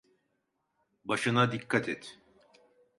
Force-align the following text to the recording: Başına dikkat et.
Başına 1.05 1.51
dikkat 1.51 1.87
et. 1.89 2.19